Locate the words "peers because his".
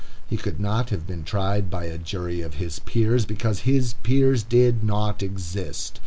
2.79-3.93